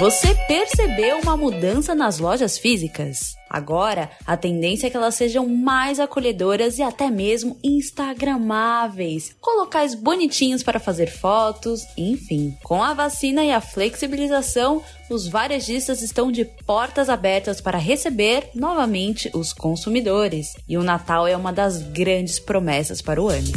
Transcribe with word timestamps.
Você 0.00 0.34
percebeu 0.48 1.18
uma 1.18 1.36
mudança 1.36 1.94
nas 1.94 2.18
lojas 2.18 2.56
físicas? 2.56 3.36
Agora, 3.50 4.10
a 4.26 4.34
tendência 4.34 4.86
é 4.86 4.90
que 4.90 4.96
elas 4.96 5.14
sejam 5.14 5.46
mais 5.46 6.00
acolhedoras 6.00 6.78
e 6.78 6.82
até 6.82 7.10
mesmo 7.10 7.58
instagramáveis, 7.62 9.36
com 9.38 9.60
locais 9.60 9.94
bonitinhos 9.94 10.62
para 10.62 10.80
fazer 10.80 11.08
fotos, 11.08 11.82
enfim. 11.98 12.56
Com 12.64 12.82
a 12.82 12.94
vacina 12.94 13.44
e 13.44 13.52
a 13.52 13.60
flexibilização, 13.60 14.82
os 15.10 15.28
varejistas 15.28 16.00
estão 16.00 16.32
de 16.32 16.46
portas 16.46 17.10
abertas 17.10 17.60
para 17.60 17.76
receber 17.76 18.48
novamente 18.54 19.30
os 19.34 19.52
consumidores, 19.52 20.54
e 20.66 20.78
o 20.78 20.82
Natal 20.82 21.28
é 21.28 21.36
uma 21.36 21.52
das 21.52 21.82
grandes 21.82 22.38
promessas 22.38 23.02
para 23.02 23.20
o 23.20 23.28
ano. 23.28 23.52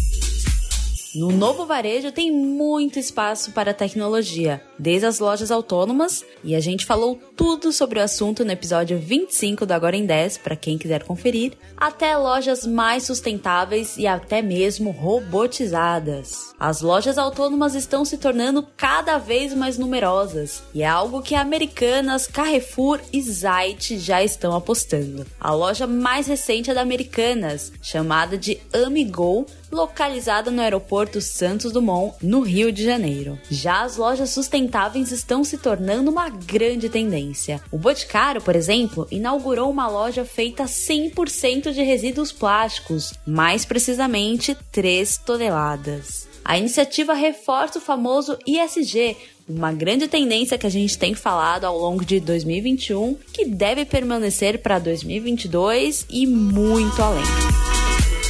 No 1.16 1.32
novo 1.32 1.64
varejo 1.68 2.12
tem 2.12 2.32
muito 2.32 2.98
espaço 2.98 3.52
para 3.52 3.72
tecnologia, 3.72 4.64
desde 4.80 5.06
as 5.06 5.20
lojas 5.20 5.52
autônomas, 5.52 6.26
e 6.44 6.56
a 6.56 6.60
gente 6.60 6.88
falou 6.88 7.20
tudo 7.36 7.72
sobre 7.72 8.00
o 8.00 8.02
assunto 8.02 8.44
no 8.44 8.52
episódio 8.52 8.98
25 8.98 9.64
do 9.64 9.74
Agora 9.74 9.96
em 9.96 10.08
10, 10.08 10.40
para 10.40 10.56
quem 10.56 10.76
quiser 10.76 11.04
conferir, 11.04 11.54
até 11.78 12.18
lojas 12.18 12.66
mais 12.66 13.04
sustentáveis 13.04 13.96
e 13.96 14.08
até 14.08 14.42
mesmo 14.42 14.90
robotizadas. 14.90 16.52
As 16.60 16.82
lojas 16.82 17.20
autônomas 17.20 17.76
estão 17.76 18.04
se 18.04 18.18
tornando 18.18 18.66
cada 18.76 19.20
vez 19.20 19.54
mais 19.54 19.78
numerosas, 19.78 20.64
e 20.74 20.82
é 20.82 20.88
algo 20.88 21.22
que 21.22 21.36
Americanas, 21.36 22.26
Carrefour 22.26 23.00
e 23.12 23.22
Zait 23.22 24.00
já 24.00 24.24
estão 24.24 24.56
apostando. 24.56 25.28
A 25.40 25.54
loja 25.54 25.86
mais 25.86 26.26
recente 26.26 26.72
é 26.72 26.74
da 26.74 26.82
Americanas, 26.82 27.72
chamada 27.84 28.36
de 28.36 28.60
Amigo, 28.74 29.46
localizada 29.74 30.52
no 30.52 30.62
aeroporto 30.62 31.20
Santos 31.20 31.72
Dumont, 31.72 32.16
no 32.22 32.42
Rio 32.42 32.72
de 32.72 32.84
Janeiro. 32.84 33.40
Já 33.50 33.84
as 33.84 33.98
lojas 33.98 34.30
sustentáveis 34.30 35.12
estão 35.12 35.44
se 35.44 35.58
tornando 35.58 36.12
uma 36.12 36.30
grande 36.30 36.90
tendência. 36.90 37.62
O 37.72 37.78
Boticário, 37.78 38.42
por 38.42 38.56
exemplo, 38.56 39.08
inaugurou 39.12 39.70
uma 39.70 39.88
loja 39.88 40.24
feita 40.24 40.64
100% 40.64 41.72
de 41.72 41.82
resíduos 41.82 42.32
plásticos, 42.32 43.14
mais 43.26 43.66
precisamente 43.66 44.56
3 44.72 45.18
toneladas. 45.18 46.28
A 46.46 46.58
iniciativa 46.58 47.14
reforça 47.14 47.80
o 47.80 47.82
famoso 47.82 48.38
ISG, 48.46 49.16
uma 49.48 49.72
grande 49.72 50.08
tendência 50.08 50.58
que 50.58 50.68
a 50.68 50.70
gente 50.70 50.98
tem 50.98 51.14
falado 51.14 51.66
ao 51.66 51.78
longo 51.78 52.04
de 52.04 52.20
2021, 52.20 53.16
que 53.32 53.46
deve 53.46 53.86
permanecer 53.86 54.62
para 54.62 54.80
2022 54.80 56.06
e 56.10 56.28
muito 56.28 57.02
além. 57.02 57.73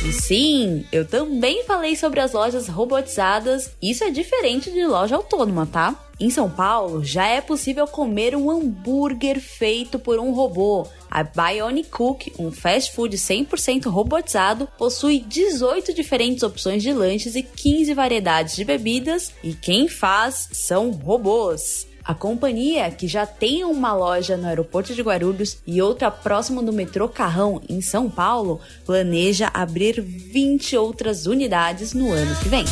E 0.06 0.12
sim, 0.12 0.86
eu 0.92 1.08
também 1.08 1.64
falei 1.64 1.96
sobre 1.96 2.20
as 2.20 2.34
lojas 2.34 2.68
robotizadas. 2.68 3.72
Isso 3.82 4.04
é 4.04 4.10
diferente 4.10 4.70
de 4.70 4.86
loja 4.86 5.16
autônoma, 5.16 5.66
tá? 5.66 5.98
Em 6.20 6.30
São 6.30 6.50
Paulo, 6.50 7.02
já 7.06 7.26
é 7.26 7.40
possível 7.40 7.88
comer 7.88 8.36
um 8.36 8.52
hambúrguer 8.52 9.40
feito 9.40 9.98
por 9.98 10.20
um 10.20 10.32
robô. 10.32 10.86
A 11.10 11.24
Bionic 11.24 11.90
Cook, 11.90 12.28
um 12.38 12.52
fast 12.52 12.92
food 12.94 13.16
100% 13.16 13.86
robotizado, 13.86 14.68
possui 14.78 15.20
18 15.20 15.94
diferentes 15.94 16.44
opções 16.44 16.84
de 16.84 16.92
lanches 16.92 17.36
e 17.36 17.42
15 17.42 17.94
variedades 17.94 18.58
de 18.58 18.66
bebidas, 18.66 19.32
e 19.42 19.54
quem 19.54 19.88
faz 19.88 20.50
são 20.52 20.92
robôs. 20.92 21.88
A 22.06 22.14
companhia, 22.14 22.92
que 22.92 23.08
já 23.08 23.26
tem 23.26 23.64
uma 23.64 23.94
loja 23.94 24.36
no 24.36 24.48
aeroporto 24.48 24.94
de 24.94 25.02
Guarulhos 25.02 25.60
e 25.66 25.82
outra 25.82 26.12
próximo 26.12 26.62
do 26.62 26.74
metrô 26.74 27.08
Carrão, 27.08 27.62
em 27.70 27.80
São 27.82 28.10
Paulo, 28.10 28.60
planeja 28.86 29.50
abrir 29.54 30.02
20 30.02 30.76
outras 30.76 31.26
unidades 31.26 31.94
no 31.94 32.12
ano 32.12 32.36
que 32.42 32.50
vem. 32.50 32.66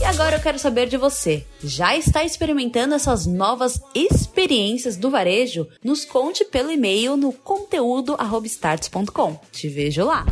E 0.00 0.04
agora 0.04 0.36
eu 0.36 0.40
quero 0.40 0.58
saber 0.58 0.88
de 0.88 0.96
você. 0.96 1.44
Já 1.62 1.96
está 1.96 2.24
experimentando 2.24 2.94
essas 2.94 3.26
novas 3.26 3.80
experiências 3.94 4.96
do 4.96 5.10
varejo? 5.10 5.68
Nos 5.84 6.04
conte 6.04 6.44
pelo 6.44 6.72
e-mail 6.72 7.16
no 7.16 7.32
conteúdo@starts.com. 7.32 9.38
Te 9.52 9.68
vejo 9.68 10.04
lá. 10.04 10.26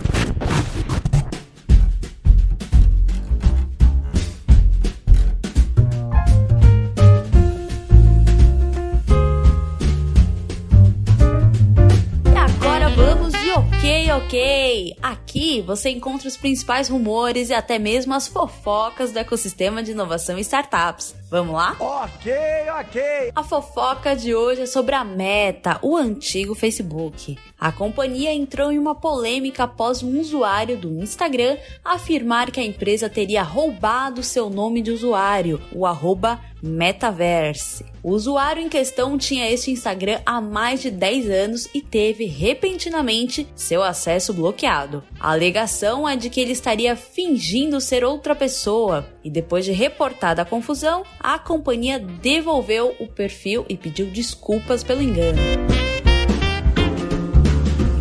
Ok! 14.18 14.96
Aqui 15.00 15.60
você 15.62 15.90
encontra 15.90 16.26
os 16.26 16.36
principais 16.36 16.88
rumores 16.88 17.50
e 17.50 17.54
até 17.54 17.78
mesmo 17.78 18.14
as 18.14 18.26
fofocas 18.26 19.12
do 19.12 19.18
ecossistema 19.18 19.82
de 19.82 19.92
inovação 19.92 20.36
e 20.36 20.40
startups. 20.40 21.14
Vamos 21.30 21.54
lá? 21.54 21.76
Ok, 21.78 22.32
ok! 22.80 23.02
A 23.36 23.42
fofoca 23.42 24.16
de 24.16 24.34
hoje 24.34 24.62
é 24.62 24.66
sobre 24.66 24.94
a 24.94 25.04
Meta, 25.04 25.78
o 25.82 25.94
antigo 25.94 26.54
Facebook. 26.54 27.36
A 27.60 27.70
companhia 27.70 28.32
entrou 28.32 28.72
em 28.72 28.78
uma 28.78 28.94
polêmica 28.94 29.64
após 29.64 30.02
um 30.02 30.18
usuário 30.18 30.78
do 30.78 30.88
Instagram 31.02 31.58
afirmar 31.84 32.50
que 32.50 32.60
a 32.60 32.64
empresa 32.64 33.10
teria 33.10 33.42
roubado 33.42 34.22
seu 34.22 34.48
nome 34.48 34.80
de 34.80 34.90
usuário, 34.90 35.60
o 35.70 35.84
arroba 35.84 36.40
Metaverse. 36.62 37.84
O 38.02 38.10
usuário 38.10 38.62
em 38.62 38.68
questão 38.68 39.18
tinha 39.18 39.50
este 39.50 39.70
Instagram 39.70 40.20
há 40.24 40.40
mais 40.40 40.80
de 40.80 40.90
10 40.90 41.30
anos 41.30 41.68
e 41.74 41.80
teve 41.80 42.24
repentinamente 42.26 43.46
seu 43.54 43.82
acesso 43.82 44.32
bloqueado. 44.32 45.04
A 45.20 45.32
alegação 45.32 46.08
é 46.08 46.16
de 46.16 46.30
que 46.30 46.40
ele 46.40 46.52
estaria 46.52 46.96
fingindo 46.96 47.80
ser 47.80 48.04
outra 48.04 48.34
pessoa 48.34 49.06
e 49.22 49.30
depois 49.30 49.64
de 49.64 49.72
reportada 49.72 50.42
a 50.42 50.44
confusão, 50.44 51.04
a 51.20 51.38
companhia 51.38 51.98
devolveu 51.98 52.94
o 52.98 53.06
perfil 53.06 53.64
e 53.68 53.76
pediu 53.76 54.06
desculpas 54.06 54.82
pelo 54.82 55.02
engano. 55.02 55.38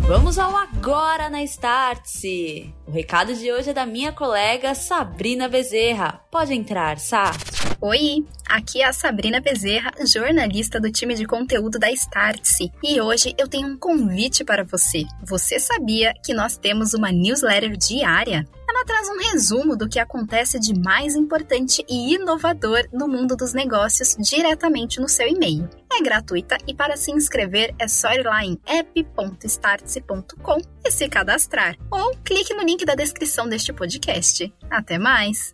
Vamos 0.08 0.38
ao 0.38 0.56
agora 0.56 1.28
na 1.28 1.42
Startse. 1.42 2.72
O 2.86 2.90
recado 2.90 3.34
de 3.34 3.52
hoje 3.52 3.70
é 3.70 3.74
da 3.74 3.84
minha 3.84 4.10
colega 4.10 4.74
Sabrina 4.74 5.48
Bezerra. 5.48 6.22
Pode 6.30 6.54
entrar, 6.54 6.98
Sá. 6.98 7.32
Oi, 7.78 8.24
aqui 8.48 8.80
é 8.80 8.86
a 8.86 8.92
Sabrina 8.92 9.38
Bezerra, 9.38 9.92
jornalista 10.06 10.80
do 10.80 10.90
time 10.90 11.14
de 11.14 11.26
conteúdo 11.26 11.78
da 11.78 11.90
Startse. 11.92 12.72
E 12.82 13.00
hoje 13.00 13.34
eu 13.38 13.46
tenho 13.46 13.68
um 13.68 13.76
convite 13.76 14.42
para 14.44 14.64
você. 14.64 15.04
Você 15.24 15.60
sabia 15.60 16.14
que 16.24 16.32
nós 16.32 16.56
temos 16.56 16.94
uma 16.94 17.12
newsletter 17.12 17.76
diária? 17.76 18.48
Ela 18.78 18.84
traz 18.84 19.08
um 19.08 19.18
resumo 19.32 19.76
do 19.76 19.88
que 19.88 19.98
acontece 19.98 20.56
de 20.60 20.72
mais 20.72 21.16
importante 21.16 21.84
e 21.88 22.14
inovador 22.14 22.86
no 22.92 23.08
mundo 23.08 23.34
dos 23.34 23.52
negócios 23.52 24.16
diretamente 24.16 25.00
no 25.00 25.08
seu 25.08 25.26
e-mail. 25.26 25.68
É 25.92 26.00
gratuita 26.00 26.56
e 26.64 26.72
para 26.72 26.96
se 26.96 27.10
inscrever 27.10 27.74
é 27.76 27.88
só 27.88 28.12
ir 28.12 28.24
lá 28.24 28.44
em 28.44 28.56
app.startse.com 28.64 30.58
e 30.84 30.92
se 30.92 31.08
cadastrar. 31.08 31.76
Ou 31.90 32.16
clique 32.18 32.54
no 32.54 32.62
link 32.62 32.84
da 32.84 32.94
descrição 32.94 33.48
deste 33.48 33.72
podcast. 33.72 34.54
Até 34.70 34.96
mais! 34.96 35.52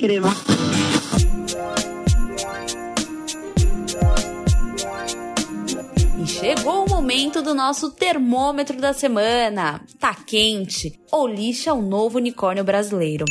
E 0.00 0.83
chegou 6.34 6.84
o 6.84 6.90
momento 6.90 7.40
do 7.40 7.54
nosso 7.54 7.92
termômetro 7.92 8.80
da 8.80 8.92
semana. 8.92 9.80
Tá 10.00 10.14
quente. 10.14 11.00
Ou 11.12 11.28
lixa 11.28 11.72
o 11.72 11.80
novo 11.80 12.18
unicórnio 12.18 12.64
brasileiro. 12.64 13.24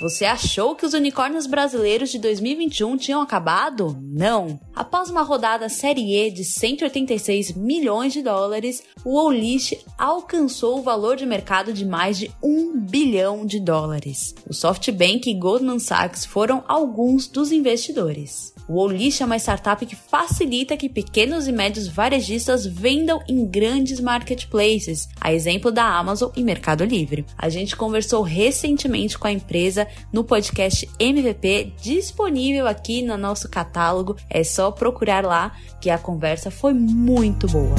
Você 0.00 0.24
achou 0.24 0.74
que 0.74 0.86
os 0.86 0.92
unicórnios 0.92 1.46
brasileiros 1.46 2.10
de 2.10 2.18
2021 2.18 2.96
tinham 2.96 3.20
acabado? 3.20 3.96
Não! 4.00 4.58
Após 4.74 5.10
uma 5.10 5.22
rodada 5.22 5.68
Série 5.68 6.16
E 6.16 6.30
de 6.30 6.44
186 6.44 7.52
milhões 7.52 8.12
de 8.12 8.22
dólares, 8.22 8.82
o 9.04 9.16
Olish 9.16 9.76
alcançou 9.98 10.78
o 10.78 10.82
valor 10.82 11.16
de 11.16 11.26
mercado 11.26 11.72
de 11.72 11.84
mais 11.84 12.18
de 12.18 12.30
1 12.42 12.78
bilhão 12.80 13.44
de 13.44 13.58
dólares. 13.58 14.34
O 14.48 14.54
SoftBank 14.54 15.28
e 15.28 15.34
Goldman 15.34 15.78
Sachs 15.78 16.24
foram 16.24 16.62
alguns 16.68 17.26
dos 17.26 17.50
investidores. 17.50 18.53
O 18.66 18.78
Olish 18.80 19.22
é 19.22 19.26
uma 19.26 19.36
startup 19.36 19.84
que 19.84 19.94
facilita 19.94 20.76
que 20.76 20.88
pequenos 20.88 21.46
e 21.46 21.52
médios 21.52 21.86
varejistas 21.86 22.64
vendam 22.64 23.22
em 23.28 23.46
grandes 23.46 24.00
marketplaces, 24.00 25.08
a 25.20 25.32
exemplo 25.32 25.70
da 25.70 25.84
Amazon 25.84 26.30
e 26.34 26.42
Mercado 26.42 26.82
Livre. 26.84 27.26
A 27.36 27.50
gente 27.50 27.76
conversou 27.76 28.22
recentemente 28.22 29.18
com 29.18 29.26
a 29.26 29.32
empresa 29.32 29.86
no 30.10 30.24
podcast 30.24 30.88
MVP, 30.98 31.74
disponível 31.80 32.66
aqui 32.66 33.02
no 33.02 33.18
nosso 33.18 33.50
catálogo. 33.50 34.16
É 34.30 34.42
só 34.42 34.70
procurar 34.70 35.24
lá 35.24 35.54
que 35.80 35.90
a 35.90 35.98
conversa 35.98 36.50
foi 36.50 36.72
muito 36.72 37.46
boa. 37.46 37.74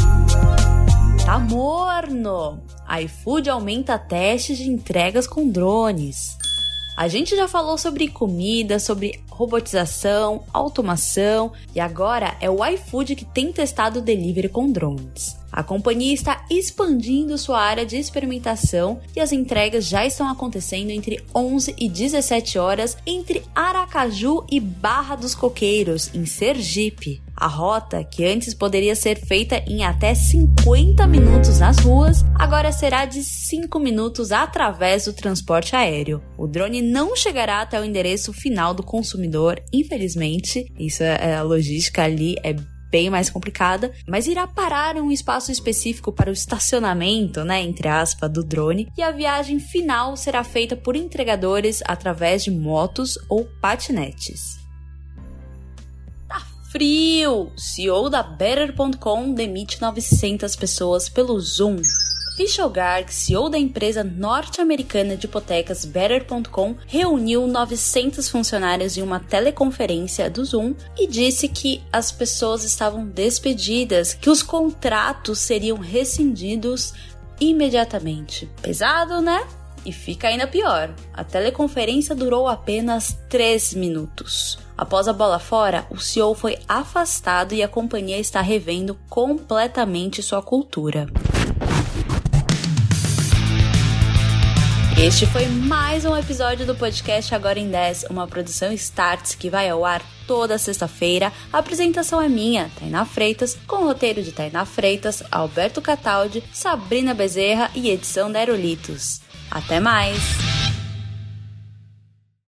Tá 1.26 1.40
morno! 1.40 2.62
iFood 3.02 3.50
aumenta 3.50 3.98
testes 3.98 4.60
de 4.60 4.70
entregas 4.70 5.26
com 5.26 5.50
drones. 5.50 6.38
A 6.96 7.10
gente 7.10 7.36
já 7.36 7.46
falou 7.46 7.78
sobre 7.78 8.08
comida, 8.08 8.80
sobre 8.80 9.20
robotização, 9.30 10.46
automação 10.54 11.52
e 11.76 11.80
agora 11.80 12.38
é 12.40 12.50
o 12.50 12.66
iFood 12.66 13.18
que 13.18 13.26
tem 13.26 13.52
testado 13.52 14.00
o 14.00 14.02
delivery 14.02 14.48
com 14.48 14.72
drones. 14.72 15.38
A 15.52 15.62
companhia 15.62 16.14
está 16.14 16.46
expandindo 16.50 17.38
sua 17.38 17.60
área 17.60 17.86
de 17.86 17.98
experimentação 17.98 19.02
e 19.14 19.20
as 19.20 19.34
entregas 19.34 19.86
já 19.86 20.06
estão 20.06 20.30
acontecendo 20.30 20.90
entre 20.90 21.22
11 21.36 21.76
e 21.78 21.90
17 21.90 22.58
horas 22.58 22.98
entre 23.06 23.44
Aracaju 23.54 24.46
e 24.50 24.60
Barra 24.60 25.16
dos 25.16 25.36
Coqueiros, 25.36 26.14
em 26.14 26.26
Sergipe. 26.26 27.22
A 27.36 27.48
rota, 27.48 28.04
que 28.04 28.24
antes 28.24 28.54
poderia 28.54 28.96
ser 28.96 29.20
feita 29.20 29.62
em 29.68 29.84
até 29.84 30.16
50 30.16 31.06
minutos 31.06 31.60
nas 31.60 31.78
ruas, 31.80 32.24
agora 32.34 32.72
será 32.72 33.06
de 33.06 33.24
5 33.24 33.78
minutos 33.78 34.32
através 34.32 35.06
do 35.06 35.14
transporte 35.14 35.76
aéreo. 35.76 36.24
O 36.38 36.48
drone 36.48 36.82
não 36.82 37.16
chegará 37.16 37.62
até 37.62 37.80
o 37.80 37.84
endereço 37.84 38.32
final 38.32 38.74
do 38.74 38.84
consumidor, 38.84 39.62
infelizmente. 39.74 40.72
Isso 40.80 41.04
é 41.04 41.36
a 41.36 41.44
logística 41.44 42.04
ali 42.04 42.36
é 42.42 42.56
bem 42.90 43.10
mais 43.10 43.30
complicada, 43.30 43.92
mas 44.08 44.26
irá 44.26 44.48
parar 44.48 44.96
em 44.96 45.02
um 45.02 45.12
espaço 45.12 45.52
específico 45.52 46.14
para 46.14 46.30
o 46.30 46.34
estacionamento, 46.34 47.44
né, 47.44 47.62
entre 47.62 47.90
aspas, 47.90 48.32
do 48.32 48.42
drone, 48.42 48.88
e 48.98 49.02
a 49.02 49.12
viagem 49.12 49.60
final 49.60 50.16
será 50.16 50.46
feita 50.46 50.78
por 50.78 50.96
entregadores 50.96 51.84
através 51.86 52.46
de 52.46 52.52
motos 52.52 53.18
ou 53.28 53.44
patinetes 53.60 54.64
frio! 56.76 57.54
CEO 57.56 58.10
da 58.10 58.22
Better.com 58.22 59.34
demite 59.34 59.82
900 59.82 60.58
pessoas 60.58 61.08
pelo 61.08 61.40
Zoom. 61.40 61.78
Fischel 62.36 62.70
Garg, 62.70 63.10
CEO 63.14 63.48
da 63.48 63.58
empresa 63.58 64.04
norte-americana 64.04 65.16
de 65.16 65.26
hipotecas 65.26 65.86
Better.com, 65.86 66.76
reuniu 66.86 67.48
900 67.48 68.28
funcionários 68.28 68.98
em 68.98 69.02
uma 69.02 69.22
teleconferência 69.22 70.30
do 70.30 70.44
Zoom 70.44 70.76
e 70.98 71.08
disse 71.08 71.48
que 71.48 71.82
as 71.94 72.12
pessoas 72.12 72.66
estavam 72.66 73.08
despedidas, 73.08 74.14
que 74.14 74.30
os 74.30 74.44
contratos 74.44 75.40
seriam 75.40 75.78
rescindidos 75.78 76.94
imediatamente. 77.40 78.50
Pesado, 78.62 79.22
né? 79.22 79.48
E 79.86 79.94
fica 79.94 80.28
ainda 80.28 80.46
pior: 80.46 80.94
a 81.14 81.24
teleconferência 81.24 82.14
durou 82.14 82.50
apenas 82.50 83.18
3 83.30 83.76
minutos. 83.76 84.65
Após 84.78 85.08
a 85.08 85.14
bola 85.14 85.40
fora, 85.40 85.86
o 85.90 85.98
CEO 85.98 86.36
foi 86.36 86.58
afastado 86.68 87.54
e 87.54 87.64
a 87.64 87.68
companhia 87.68 88.20
está 88.20 88.42
revendo 88.42 88.98
completamente 89.10 90.22
sua 90.22 90.42
cultura. 90.42 91.08
Este 94.98 95.26
foi 95.26 95.46
mais 95.48 96.06
um 96.06 96.16
episódio 96.16 96.66
do 96.66 96.74
podcast 96.74 97.36
Agora 97.36 97.60
em 97.60 97.70
10, 97.70 98.06
uma 98.10 98.28
produção 98.28 98.72
Starts 98.72 99.36
que 99.36 99.50
vai 99.50 99.70
ao 99.70 99.84
ar 99.84 100.02
toda 100.26 100.58
sexta-feira. 100.58 101.32
A 101.52 101.60
apresentação 101.60 102.22
é 102.22 102.30
minha, 102.30 102.72
Tainá 102.80 103.06
Freitas, 103.06 103.58
com 103.68 103.84
roteiro 103.84 104.24
de 104.24 104.32
Tainá 104.32 104.66
Freitas, 104.66 105.22
Alberto 105.32 105.82
Cataldi, 105.82 106.44
Sabrina 106.52 107.14
Bezerra 107.14 107.70
e 107.76 107.90
edição 107.90 108.32
da 108.32 108.40
Aerolitos. 108.40 109.22
Até 109.52 109.80
mais! 109.80 110.55